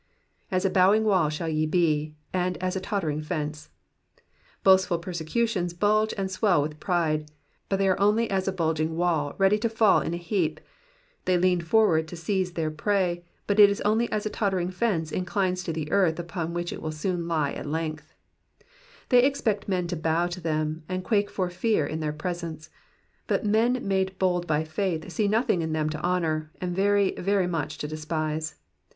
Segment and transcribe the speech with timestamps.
[0.51, 3.69] J« a bowing wall shall ye he, and as a tottering fence,'*^
[4.63, 7.29] Boastful persecutors bulge and swell with pride,
[7.69, 10.59] but they are only as a bulging wall ready to fall in a heap;
[11.25, 15.11] they lean forward to seize their prey, but it is only as a tottering fence
[15.11, 18.11] inclines to the earth upon which it will soon lie at length.
[18.11, 19.21] Digitized by VjOOQIC 116 EXPOSITIONS OF THE PSALMS.
[19.21, 19.23] They
[19.61, 22.71] expect men to bow to them, and quake for fear in their presence;
[23.27, 27.45] bat men made bold by faith see nothing in them to honour, and very, very
[27.45, 28.55] much to despise.